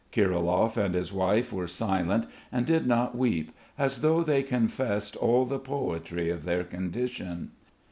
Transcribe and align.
Kirilov 0.11 0.77
and 0.77 0.95
his 0.95 1.13
wife 1.13 1.53
were 1.53 1.67
silent 1.67 2.25
and 2.51 2.65
did 2.65 2.87
not 2.87 3.15
weep, 3.15 3.51
as 3.77 4.01
though 4.01 4.23
they 4.23 4.41
confessed 4.41 5.15
all 5.17 5.45
the 5.45 5.59
poetry 5.59 6.31
of 6.31 6.43
their 6.43 6.63
condition. 6.63 7.51